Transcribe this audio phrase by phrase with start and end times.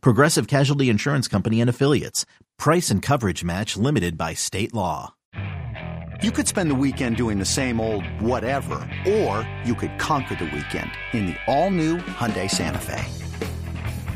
[0.00, 2.26] Progressive Casualty Insurance Company and Affiliates.
[2.58, 5.14] Price and coverage match limited by state law.
[6.22, 10.44] You could spend the weekend doing the same old whatever, or you could conquer the
[10.44, 13.04] weekend in the all-new Hyundai Santa Fe.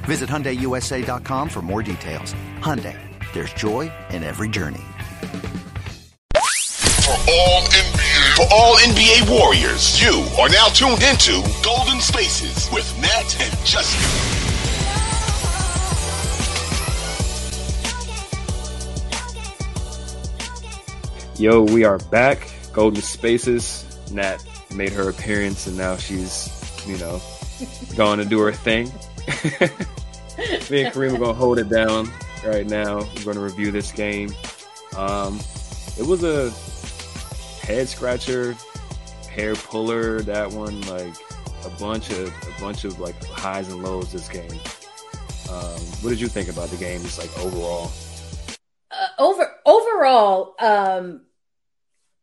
[0.07, 2.35] Visit HyundaiUSA.com for more details.
[2.61, 2.97] Hyundai,
[3.35, 4.85] there's joy in every journey.
[6.35, 12.87] For all NBA, for all NBA warriors, you are now tuned into Golden Spaces with
[13.01, 14.48] Matt and Justin.
[21.39, 22.51] Yo, we are back.
[22.73, 23.85] Golden Spaces.
[24.11, 24.45] Nat
[24.75, 26.51] made her appearance, and now she's,
[26.85, 27.21] you know,
[27.97, 28.87] going to do her thing.
[30.69, 32.11] Me and Kareem are to hold it down
[32.45, 33.07] right now.
[33.25, 34.35] We're to review this game.
[34.97, 35.39] Um,
[35.97, 36.51] it was a
[37.65, 38.57] head scratcher,
[39.31, 40.23] hair puller.
[40.23, 41.15] That one, like
[41.65, 44.11] a bunch of a bunch of like highs and lows.
[44.11, 44.59] This game.
[45.49, 47.01] Um, what did you think about the game?
[47.03, 47.93] Just like overall.
[48.91, 51.21] Uh, over overall, um,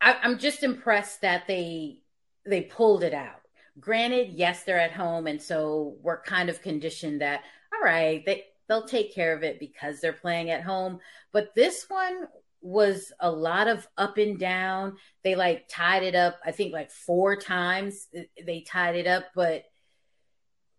[0.01, 1.99] I, I'm just impressed that they
[2.45, 3.41] they pulled it out.
[3.79, 7.43] Granted, yes, they're at home, and so we're kind of conditioned that
[7.73, 10.99] all right, they they'll take care of it because they're playing at home.
[11.31, 12.27] But this one
[12.61, 14.97] was a lot of up and down.
[15.23, 18.07] They like tied it up, I think like four times
[18.43, 19.65] they tied it up, but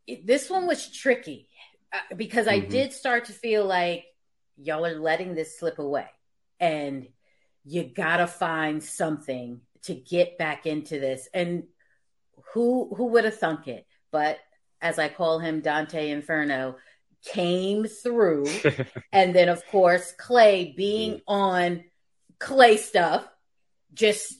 [0.06, 1.48] it, this one was tricky
[1.92, 2.64] uh, because mm-hmm.
[2.64, 4.04] I did start to feel like
[4.56, 6.06] y'all are letting this slip away.
[6.58, 7.06] And
[7.66, 11.28] you gotta find something to get back into this.
[11.34, 11.64] And
[12.52, 13.86] who who would have thunk it?
[14.12, 14.38] But
[14.80, 16.76] as I call him, Dante Inferno
[17.24, 18.46] came through,
[19.12, 21.32] and then of course Klay being mm-hmm.
[21.32, 21.84] on
[22.38, 23.26] Klay stuff
[23.92, 24.32] just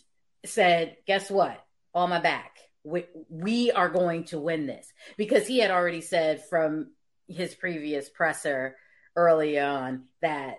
[0.44, 1.62] said, "Guess what?
[1.94, 2.52] On my back."
[2.84, 4.86] We, we are going to win this
[5.16, 6.92] because he had already said from
[7.26, 8.76] his previous presser
[9.16, 10.58] early on that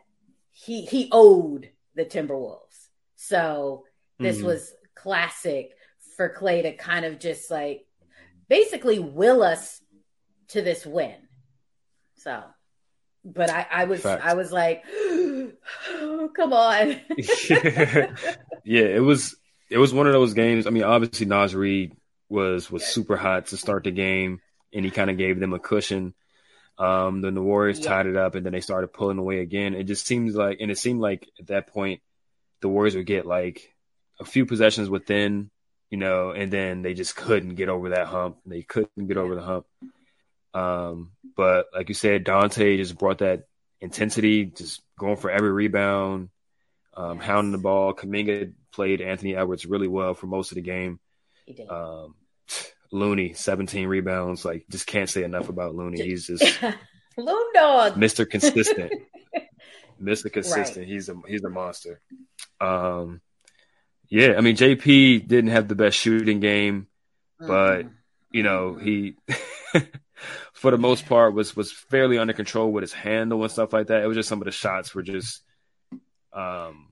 [0.51, 2.87] he he owed the Timberwolves.
[3.15, 3.83] So
[4.19, 5.71] this mm was classic
[6.15, 7.85] for Klay to kind of just like
[8.49, 9.81] basically will us
[10.49, 11.15] to this win.
[12.15, 12.43] So,
[13.23, 14.25] but I, I was, Fact.
[14.25, 16.99] I was like, oh, come on.
[18.63, 19.35] yeah, it was,
[19.69, 20.65] it was one of those games.
[20.65, 21.95] I mean, obviously Naz Reid
[22.29, 24.41] was was super hot to start the game,
[24.73, 26.13] and he kind of gave them a cushion.
[26.77, 27.87] Um, then the Warriors yeah.
[27.87, 29.73] tied it up, and then they started pulling away again.
[29.73, 32.01] It just seems like, and it seemed like at that point,
[32.61, 33.73] the Warriors would get like
[34.19, 35.49] a few possessions within,
[35.89, 38.37] you know, and then they just couldn't get over that hump.
[38.45, 39.65] They couldn't get over the hump.
[40.53, 43.47] Um, but like you said, Donte just brought that
[43.79, 46.29] intensity, just going for every rebound,
[46.95, 47.27] um, yes.
[47.27, 47.93] hounding the ball.
[47.93, 50.99] Kuminga played Anthony Edwards really well for most of the game.
[51.45, 51.69] He did.
[51.69, 52.15] Um,
[52.91, 54.45] Looney, 17 rebounds.
[54.45, 56.01] Like, just can't say enough about Looney.
[56.01, 56.61] He's just
[57.17, 58.29] Loon Dog, Mr.
[58.29, 58.93] Consistent.
[60.01, 60.31] Mr.
[60.31, 60.77] Consistent.
[60.77, 60.87] Right.
[60.87, 61.99] He's a he's a monster.
[62.61, 63.21] Um,
[64.09, 66.87] yeah, I mean JP didn't have the best shooting game,
[67.39, 67.91] but mm.
[68.31, 69.15] you know he,
[70.53, 73.87] for the most part, was was fairly under control with his handle and stuff like
[73.87, 74.03] that.
[74.03, 75.41] It was just some of the shots were just,
[76.33, 76.89] um,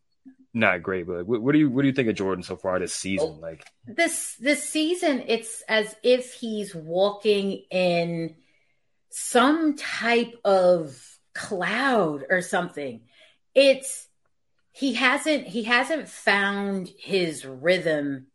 [0.56, 2.80] not great, but what, what, do you what do you think of Jordan so far
[2.80, 3.42] this season?
[3.42, 8.36] Like this this season, it's as if he's walking in
[9.10, 10.98] some type of
[11.34, 13.02] cloud or something.
[13.54, 14.08] It's
[14.72, 18.28] he hasn't he hasn't found his rhythm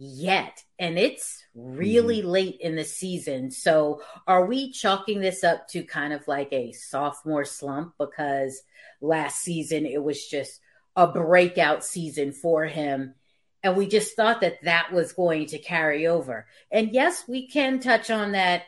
[0.00, 2.28] yet and it's really mm-hmm.
[2.28, 6.70] late in the season so are we chalking this up to kind of like a
[6.70, 8.62] sophomore slump because
[9.00, 10.60] last season it was just
[10.98, 13.14] a breakout season for him.
[13.62, 16.46] And we just thought that that was going to carry over.
[16.72, 18.64] And yes, we can touch on that.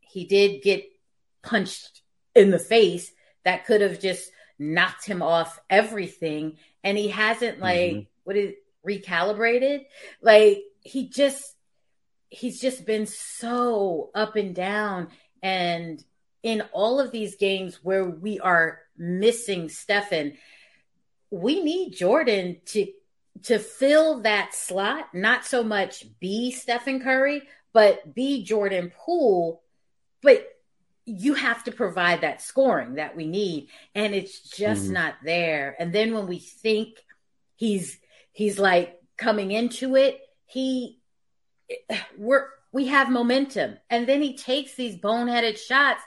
[0.00, 0.84] He did get
[1.42, 2.00] punched
[2.34, 3.12] in the face.
[3.44, 6.56] That could have just knocked him off everything.
[6.82, 8.08] And he hasn't like, mm-hmm.
[8.24, 8.54] what is
[8.86, 9.84] recalibrated?
[10.22, 11.54] Like he just,
[12.30, 15.08] he's just been so up and down.
[15.42, 16.02] And
[16.42, 20.38] in all of these games where we are missing Stephen,
[21.34, 22.86] we need Jordan to
[23.42, 27.42] to fill that slot, not so much be Stephen Curry,
[27.72, 29.62] but be Jordan Poole.
[30.22, 30.48] But
[31.04, 34.94] you have to provide that scoring that we need and it's just mm-hmm.
[34.94, 36.96] not there and then when we think
[37.56, 37.98] he's
[38.32, 40.98] he's like coming into it he
[42.16, 46.02] we're we have momentum and then he takes these boneheaded shots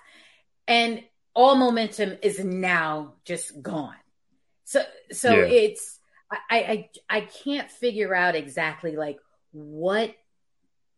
[0.67, 1.03] and
[1.35, 3.93] all momentum is now just gone
[4.67, 4.81] so
[5.13, 5.45] so yeah.
[5.45, 5.99] it's
[6.29, 9.17] I, I i can't figure out exactly like
[9.53, 10.13] what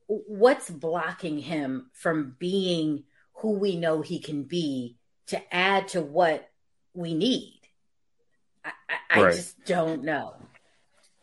[0.08, 3.04] what's blocking him from being
[3.36, 6.50] who we know he can be to add to what
[6.96, 7.62] we need.
[8.66, 8.72] I,
[9.10, 9.34] I, right.
[9.34, 10.34] I just don't know.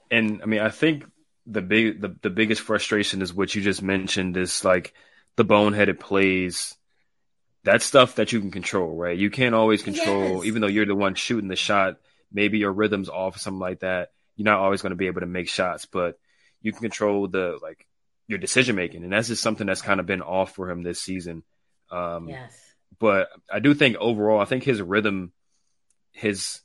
[0.09, 1.05] And I mean, I think
[1.47, 4.95] the big the, the biggest frustration is what you just mentioned is like
[5.35, 6.77] the boneheaded plays.
[7.65, 9.19] That's stuff that you can control, right?
[9.19, 10.45] You can't always control, yes.
[10.45, 11.97] even though you're the one shooting the shot.
[12.33, 14.11] Maybe your rhythm's off or something like that.
[14.37, 16.19] You're not always going to be able to make shots, but
[16.61, 17.87] you can control the like
[18.29, 21.01] your decision making, and that's just something that's kind of been off for him this
[21.01, 21.43] season.
[21.91, 22.61] Um, yes.
[22.99, 25.33] But I do think overall, I think his rhythm,
[26.13, 26.61] his,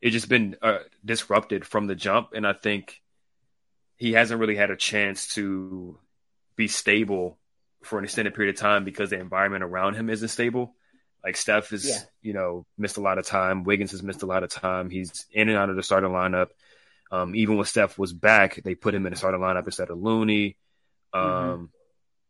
[0.00, 3.00] it's just been uh, disrupted from the jump, and I think
[3.96, 5.98] he hasn't really had a chance to
[6.56, 7.38] be stable
[7.82, 10.74] for an extended period of time because the environment around him isn't stable.
[11.24, 11.98] Like Steph has, yeah.
[12.22, 13.64] you know, missed a lot of time.
[13.64, 14.90] Wiggins has missed a lot of time.
[14.90, 16.48] He's in and out of the starting lineup.
[17.12, 19.98] Um, even when Steph was back, they put him in the starting lineup instead of
[19.98, 20.56] Looney.
[21.12, 21.64] Um, mm-hmm.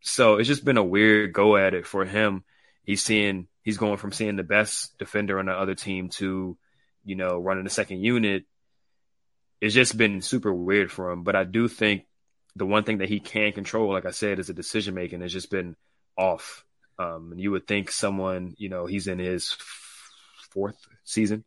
[0.01, 2.45] So it's just been a weird go at it for him.
[2.83, 6.57] He's seeing he's going from seeing the best defender on the other team to,
[7.05, 8.45] you know, running the second unit.
[9.61, 11.23] It's just been super weird for him.
[11.23, 12.07] But I do think
[12.57, 15.21] the one thing that he can control, like I said, is the decision making.
[15.21, 15.77] Has just been
[16.17, 16.65] off.
[17.01, 19.57] Um, and you would think someone, you know, he's in his
[20.51, 21.45] fourth season.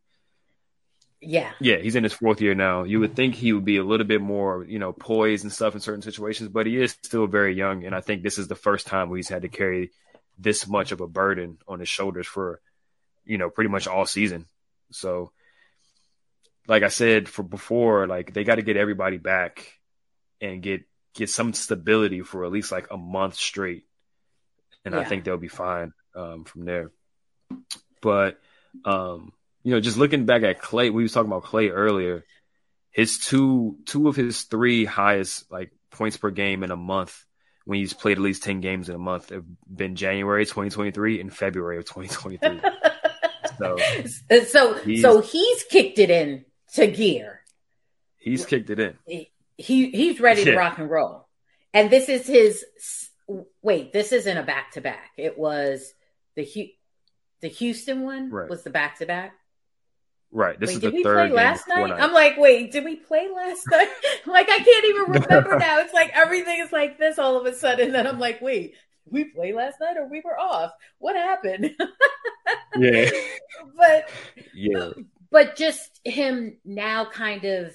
[1.22, 1.52] Yeah.
[1.60, 2.84] Yeah, he's in his fourth year now.
[2.84, 5.76] You would think he would be a little bit more, you know, poised and stuff
[5.76, 7.86] in certain situations, but he is still very young.
[7.86, 9.92] And I think this is the first time where he's had to carry
[10.40, 12.60] this much of a burden on his shoulders for,
[13.24, 14.48] you know, pretty much all season.
[14.92, 15.32] So,
[16.68, 19.80] like I said for before, like they got to get everybody back
[20.42, 20.82] and get
[21.14, 23.86] get some stability for at least like a month straight,
[24.86, 25.02] and yeah.
[25.02, 26.92] I think they'll be fine um, from there.
[28.02, 28.40] But
[28.86, 29.32] um,
[29.64, 32.26] you know, just looking back at Klay, we was talking about Klay earlier.
[32.92, 37.26] His two two of his three highest like points per game in a month
[37.66, 41.34] when he's played at least ten games in a month have been January 2023 and
[41.34, 42.62] February of 2023.
[43.58, 43.78] so,
[44.46, 47.42] so he's, so he's kicked it in to gear.
[48.18, 48.98] He's kicked it in.
[49.06, 50.52] He he's ready yeah.
[50.52, 51.28] to rock and roll.
[51.74, 52.64] And this is his
[53.62, 55.12] wait, this isn't a back to back.
[55.18, 55.94] It was
[56.36, 56.74] the
[57.42, 58.50] the Houston one right.
[58.50, 59.34] was the back to back.
[60.32, 60.60] Right.
[60.60, 61.92] This wait, is did the we third play last night?
[61.92, 63.90] I'm like, wait, did we play last night?
[64.26, 65.80] like, I can't even remember now.
[65.80, 67.92] It's like everything is like this all of a sudden.
[67.92, 68.76] Then I'm like, wait,
[69.06, 70.72] we play last night or we were off?
[70.98, 71.76] What happened?
[72.78, 73.10] yeah.
[73.78, 74.10] But
[74.54, 74.90] yeah.
[75.30, 77.74] But just him now kind of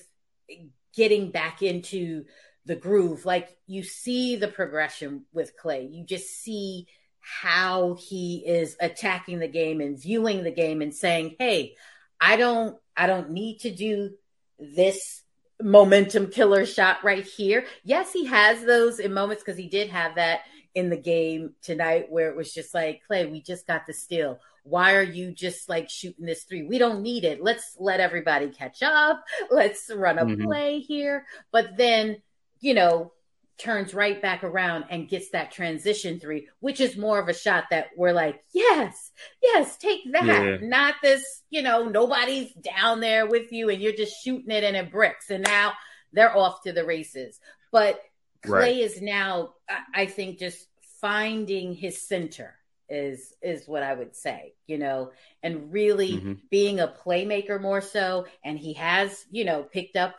[0.94, 2.24] getting back into
[2.68, 3.24] the groove.
[3.24, 5.92] Like you see the progression with Klay.
[5.92, 6.86] You just see
[7.20, 11.74] how he is attacking the game and viewing the game and saying, "Hey,
[12.20, 14.10] I don't I don't need to do
[14.58, 15.22] this
[15.60, 17.64] momentum killer shot right here.
[17.82, 20.42] Yes, he has those in moments because he did have that
[20.74, 24.38] in the game tonight where it was just like, "Klay, we just got the steal.
[24.62, 26.62] Why are you just like shooting this three?
[26.62, 27.42] We don't need it.
[27.42, 29.24] Let's let everybody catch up.
[29.50, 30.44] Let's run a mm-hmm.
[30.44, 31.24] play here.
[31.50, 32.18] But then,
[32.60, 33.12] you know,
[33.58, 37.64] turns right back around and gets that transition three, which is more of a shot
[37.70, 39.10] that we're like, yes,
[39.42, 40.24] yes, take that.
[40.24, 40.56] Yeah.
[40.62, 44.76] Not this, you know, nobody's down there with you and you're just shooting it and
[44.76, 45.30] it bricks.
[45.30, 45.72] And now
[46.12, 47.40] they're off to the races.
[47.72, 48.00] But
[48.44, 48.78] Klay right.
[48.78, 49.54] is now,
[49.92, 50.64] I think, just
[51.00, 52.54] finding his center
[52.88, 55.10] is is what I would say, you know,
[55.42, 56.32] and really mm-hmm.
[56.50, 58.26] being a playmaker more so.
[58.44, 60.14] And he has, you know, picked up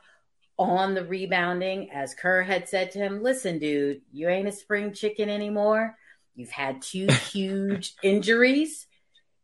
[0.59, 4.93] on the rebounding, as Kerr had said to him, listen, dude, you ain't a spring
[4.93, 5.95] chicken anymore.
[6.35, 8.85] You've had two huge injuries.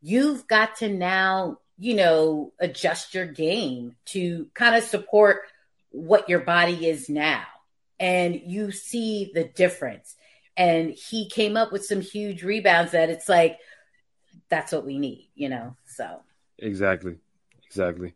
[0.01, 5.43] You've got to now, you know, adjust your game to kind of support
[5.89, 7.45] what your body is now.
[7.98, 10.15] And you see the difference.
[10.57, 13.57] And he came up with some huge rebounds that it's like,
[14.50, 15.77] that's what we need, you know?
[15.86, 16.22] So.
[16.60, 17.15] Exactly.
[17.65, 18.15] Exactly.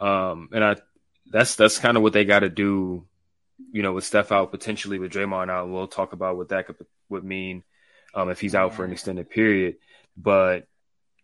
[0.00, 0.76] Um, and I
[1.30, 3.06] that's that's kind of what they got to do,
[3.72, 5.68] you know, with Steph out potentially with Draymond out.
[5.68, 6.76] We'll talk about what that could
[7.08, 7.62] would mean
[8.14, 9.76] um, if he's out for an extended period.
[10.16, 10.66] But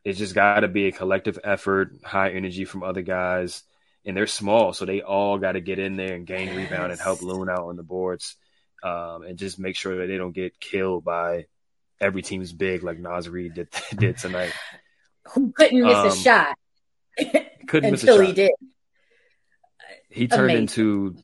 [0.04, 3.62] it's just got to be a collective effort, high energy from other guys,
[4.04, 6.56] and they're small, so they all got to get in there and gain yes.
[6.56, 8.36] rebound and help Loon out on the boards,
[8.82, 11.46] um, and just make sure that they don't get killed by
[12.00, 14.52] every team's big like Naz Reid did did tonight.
[15.34, 16.58] Who couldn't miss um, a shot?
[17.68, 18.24] couldn't miss a shot.
[18.26, 18.50] he did.
[20.08, 20.60] He turned Amazing.
[20.62, 21.16] into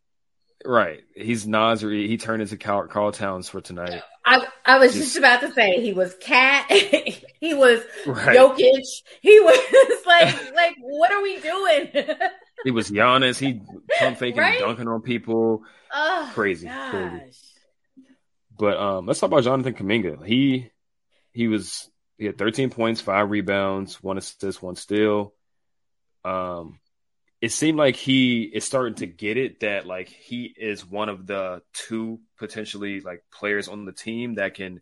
[0.65, 1.01] right.
[1.15, 2.09] He's Naz Reid.
[2.09, 4.03] He turned into Carl, Karl Towns for tonight.
[4.25, 8.37] I, I was just, Just- about to say he was cat, he was Right.
[8.37, 8.83] Jokic,
[9.23, 11.91] he was like like what are we doing?
[12.65, 13.39] He was Giannis.
[13.39, 13.61] He
[13.99, 14.59] pump faking, Right?
[14.61, 15.63] dunking on people.
[15.93, 16.91] oh, Crazy, gosh.
[16.91, 17.39] crazy.
[18.59, 20.25] But um, let's talk about Jonathan Kuminga.
[20.27, 20.71] He
[21.33, 25.33] he was he had 13 points, five rebounds, one assist, one steal.
[26.29, 26.79] Um,
[27.41, 31.27] it seemed like he is starting to get it that like he is one of
[31.27, 34.81] the two potentially like players on the team that can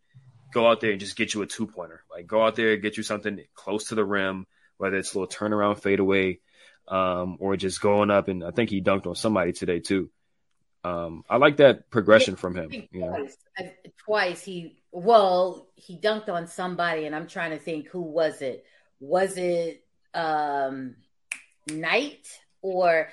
[0.54, 2.02] go out there and just get you a two pointer.
[2.10, 4.46] Like go out there, get you something close to the rim,
[4.78, 6.40] whether it's a little turnaround fadeaway,
[6.88, 10.10] um, or just going up and I think he dunked on somebody today too.
[10.82, 12.70] Um, I like that progression from him.
[12.92, 13.72] Twice, I-
[14.04, 18.64] twice he well he dunked on somebody, and I'm trying to think who was it?
[19.00, 19.84] Was it
[20.14, 20.96] um
[21.68, 22.26] Knight
[22.62, 23.08] or?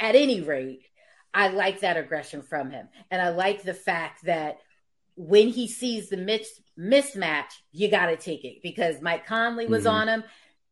[0.00, 0.86] At any rate,
[1.34, 4.58] I like that aggression from him, and I like the fact that
[5.16, 9.86] when he sees the mis- mismatch, you got to take it because Mike Conley was
[9.86, 9.90] Mhm.
[9.90, 10.24] on him.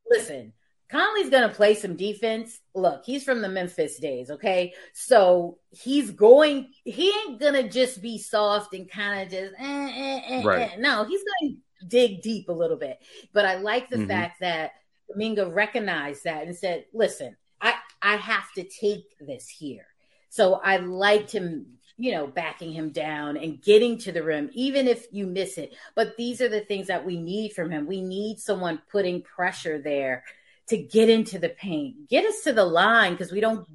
[0.08, 0.52] Listen,
[0.88, 2.60] Conley's going to play some defense.
[2.72, 4.72] Look, he's from the Memphis days, okay?
[4.92, 9.90] So he's going, he ain't going to just be soft and kind of just, eh,
[9.92, 10.72] eh, eh, Right.
[10.72, 10.76] eh.
[10.78, 13.00] no, he's going to dig deep a little bit.
[13.32, 14.06] But I like the Mhm.
[14.06, 14.70] fact that
[15.08, 19.86] Domingo recognized that and said, listen, I, I have to take this here.
[20.28, 24.86] So I liked him, you know, backing him down and getting to the rim, even
[24.86, 25.74] if you miss it.
[25.94, 27.86] But these are the things that we need from him.
[27.86, 30.24] We need someone putting pressure there
[30.68, 33.66] to get into the paint, get us to the line because we don't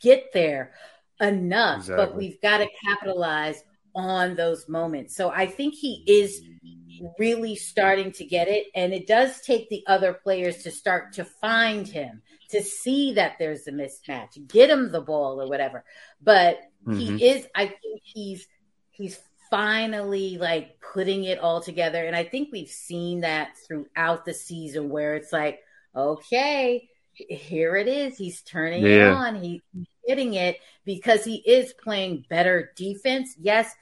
[0.00, 0.72] get there
[1.20, 1.86] enough.
[1.86, 3.62] But we've got to capitalize
[3.94, 5.14] on those moments.
[5.14, 6.42] So I think he is
[7.18, 8.66] really starting to get it.
[8.74, 13.36] And it does take the other players to start to find him, to see that
[13.38, 15.84] there's a mismatch, get him the ball or whatever.
[16.20, 17.18] But Mhm.
[17.18, 18.46] he is, I think he's,
[18.90, 19.18] he's
[19.50, 22.04] finally like putting it all together.
[22.04, 25.60] And I think we've seen that throughout the season where it's like,
[25.94, 28.16] okay, here it is.
[28.16, 29.42] He's turning it on.
[29.42, 33.34] He, he's getting it because he is playing better defense.
[33.38, 33.74] Yes,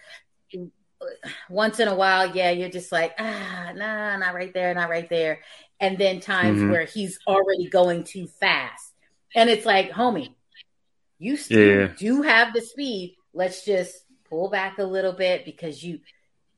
[1.49, 5.09] once in a while, yeah, you're just like, ah, nah, not right there, not right
[5.09, 5.41] there.
[5.81, 6.71] And then times Mhm.
[6.71, 8.95] where he's already going too fast.
[9.35, 10.35] And it's like, homie,
[11.19, 11.87] you still Yeah.
[11.97, 13.17] do have the speed.
[13.33, 16.01] Let's just pull back a little bit because you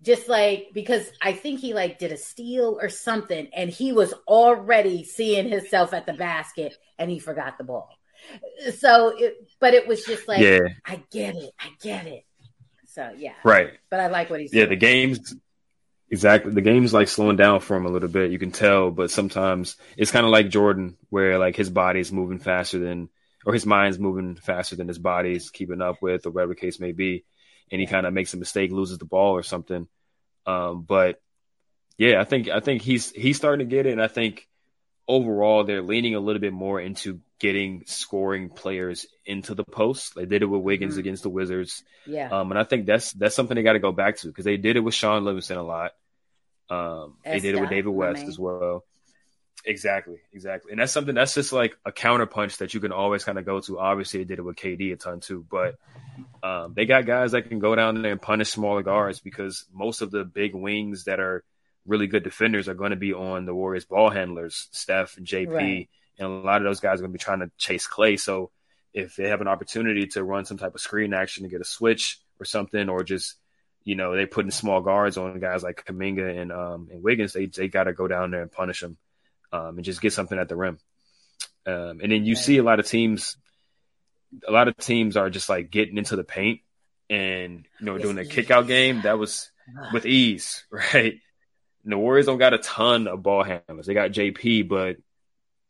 [0.02, 4.14] just like because I think he like did a steal or something and he was
[4.26, 7.90] already seeing himself at the basket and he forgot the ball.
[8.78, 10.60] So it but it was just like Yeah.
[10.84, 11.52] I get it.
[11.58, 12.24] I get it.
[12.90, 13.34] So yeah.
[13.44, 13.72] Right.
[13.90, 14.70] But I like what he's Yeah, doing.
[14.70, 15.34] the game's
[16.10, 18.30] exactly the game's like slowing down for him a little bit.
[18.32, 22.38] You can tell, but sometimes it's kind of like Jordan, where like his body's moving
[22.40, 23.08] faster than,
[23.46, 26.80] or his mind's moving faster than his body's keeping up with, or whatever the case
[26.80, 27.24] may be,
[27.70, 29.86] and he kind of makes a mistake, loses the ball or something.
[30.46, 31.20] Um, but
[31.96, 34.48] yeah, I think I think he's he's starting to get it, and I think
[35.16, 40.14] overall they're leaning a little bit more into getting scoring players into the post.
[40.14, 41.00] They did it with Wiggins Mhm.
[41.00, 41.82] against the Wizards.
[42.06, 42.28] yeah.
[42.30, 44.56] Um, and I think that's that's something they got to go back to because they
[44.56, 45.92] did it with Shaun Livingston a lot.
[46.68, 48.84] Um, they did it with David West as well.
[49.66, 53.38] Exactly, exactly, and that's something that's just like a counterpunch that you can always kind
[53.38, 53.78] of go to.
[53.78, 55.74] Obviously, they did it with KD a ton too, but
[56.42, 60.00] um, they got guys that can go down there and punish smaller guards because most
[60.00, 61.44] of the big wings that are
[61.90, 65.50] really good defenders are going to be on the Warriors ball handlers, Steph and JP,
[65.52, 65.88] Right.
[66.18, 68.18] and a lot of those guys are going to be trying to chase Klay.
[68.18, 68.50] So
[68.94, 71.64] if they have an opportunity to run some type of screen action to get a
[71.64, 73.36] switch or something, or just
[73.84, 77.46] you know they putting small guards on guys like Kuminga and um, and Wiggins, they
[77.46, 78.96] they got to go down there and punish them
[79.52, 80.78] um, and just get something at the rim.
[81.66, 82.44] Um, and then you Right.
[82.44, 83.36] see a lot of teams
[84.46, 86.60] a lot of teams are just like getting into the paint
[87.08, 89.02] and you know doing a kick out game.
[89.02, 89.50] That was
[89.92, 91.14] with ease, right?
[91.84, 93.86] And the Warriors don't got a ton of ball handlers.
[93.86, 94.96] They got JP, but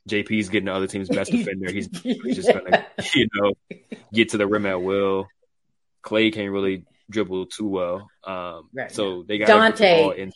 [0.08, 1.70] JP's getting the other team's best defender.
[1.70, 3.52] He's, he's just gonna, you know,
[4.12, 5.28] get to the rim at will.
[6.02, 8.08] Klay can't really dribble too well.
[8.24, 8.90] Um, right.
[8.90, 10.32] so they got Donte.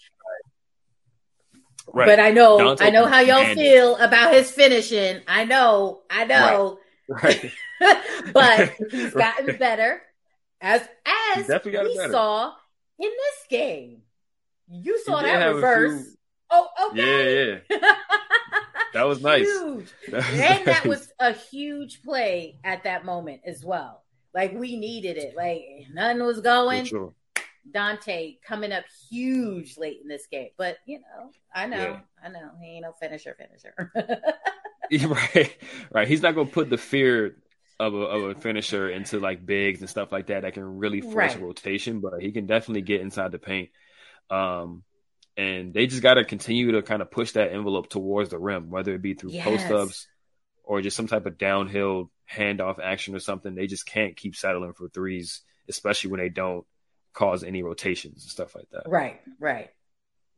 [1.92, 2.06] Right.
[2.06, 5.20] But I know, Donte I know how y'all feel about his finishing.
[5.28, 6.78] I know, I know.
[7.08, 7.52] Right.
[7.80, 8.02] right.
[8.32, 10.02] but he's gotten better,
[10.60, 10.80] as
[11.36, 12.10] as we better.
[12.10, 12.52] saw
[12.98, 14.02] in this game.
[14.68, 16.02] You saw that reverse.
[16.02, 16.14] Few...
[16.50, 17.48] Oh, okay.
[17.48, 17.94] Yeah, yeah.
[18.92, 19.46] that was nice.
[19.46, 19.88] Huge.
[20.12, 24.02] and that was a huge play at that moment as well.
[24.32, 25.34] Like we needed it.
[25.36, 26.84] Like nothing was going.
[26.84, 27.14] Sure.
[27.72, 30.50] Donte coming up huge late in this game.
[30.58, 32.00] But you know, I know, yeah.
[32.22, 32.50] I know.
[32.60, 33.92] He ain't no finisher finisher.
[35.08, 35.56] right.
[35.90, 36.08] Right.
[36.08, 37.36] He's not gonna put the fear
[37.80, 41.00] of a, of a finisher into like bigs and stuff like that that can really
[41.00, 41.40] force right.
[41.40, 43.70] rotation, but he can definitely get inside the paint.
[44.30, 44.82] Um,
[45.36, 48.70] and they just got to continue to kind of push that envelope towards the rim,
[48.70, 49.44] whether it be through yes.
[49.44, 50.06] post ups
[50.62, 53.54] or just some type of downhill handoff action or something.
[53.54, 56.64] They just can't keep settling for threes, especially when they don't
[57.12, 58.84] cause any rotations and stuff like that.
[58.86, 59.70] Right, right.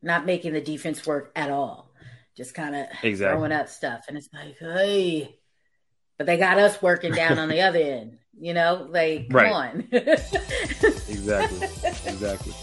[0.01, 1.91] Not making the defense work at all.
[2.35, 3.35] Just kind of exactly.
[3.35, 4.05] throwing up stuff.
[4.07, 5.39] And it's like, hey,
[6.17, 8.19] but they got us working down on the other end.
[8.39, 9.51] You know, like come right.
[9.51, 9.87] on.
[9.91, 11.67] exactly,
[12.05, 12.53] exactly.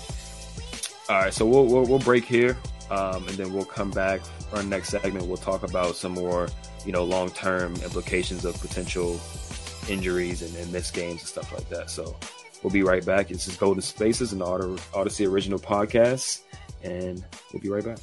[1.06, 2.56] All right, so we'll we'll, we'll break here,
[2.90, 5.26] um, and then we'll come back for our next segment.
[5.26, 6.48] We'll talk about some more,
[6.86, 9.20] you know, long term implications of potential
[9.86, 11.90] injuries and, and missed games and stuff like that.
[11.90, 12.16] So
[12.62, 13.28] we'll be right back.
[13.28, 16.40] This is Golden Spaces, an Odyssey original podcast,
[16.82, 17.98] and we'll be right back.